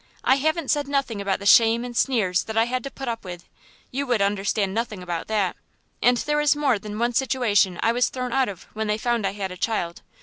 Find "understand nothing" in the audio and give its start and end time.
4.19-5.03